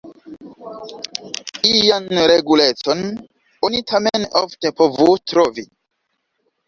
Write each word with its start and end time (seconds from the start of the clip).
Ian 1.73 2.07
regulecon 2.31 3.05
oni 3.69 3.83
tamen 3.93 4.27
ofte 4.43 4.73
povus 4.81 5.25
trovi. 5.33 5.67